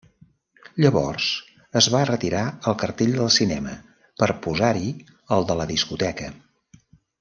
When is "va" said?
1.97-2.01